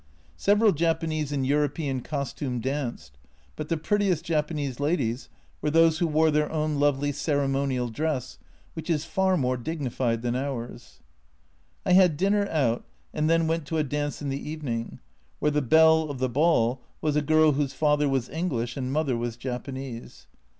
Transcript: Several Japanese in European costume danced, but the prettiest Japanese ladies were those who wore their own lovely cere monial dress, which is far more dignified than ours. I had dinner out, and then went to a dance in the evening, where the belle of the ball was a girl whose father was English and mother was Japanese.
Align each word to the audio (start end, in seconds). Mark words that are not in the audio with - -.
Several 0.35 0.71
Japanese 0.71 1.31
in 1.31 1.45
European 1.45 2.01
costume 2.01 2.59
danced, 2.59 3.19
but 3.55 3.69
the 3.69 3.77
prettiest 3.77 4.25
Japanese 4.25 4.79
ladies 4.79 5.29
were 5.61 5.69
those 5.69 5.99
who 5.99 6.07
wore 6.07 6.31
their 6.31 6.51
own 6.51 6.79
lovely 6.79 7.11
cere 7.11 7.47
monial 7.47 7.93
dress, 7.93 8.39
which 8.73 8.89
is 8.89 9.05
far 9.05 9.37
more 9.37 9.57
dignified 9.57 10.23
than 10.23 10.35
ours. 10.35 11.01
I 11.85 11.93
had 11.93 12.17
dinner 12.17 12.49
out, 12.49 12.83
and 13.13 13.29
then 13.29 13.45
went 13.45 13.67
to 13.67 13.77
a 13.77 13.83
dance 13.83 14.23
in 14.23 14.29
the 14.29 14.41
evening, 14.49 14.99
where 15.37 15.51
the 15.51 15.61
belle 15.61 16.09
of 16.09 16.17
the 16.17 16.27
ball 16.29 16.81
was 16.99 17.15
a 17.15 17.21
girl 17.21 17.51
whose 17.51 17.73
father 17.73 18.09
was 18.09 18.27
English 18.27 18.75
and 18.75 18.91
mother 18.91 19.15
was 19.15 19.37
Japanese. 19.37 20.25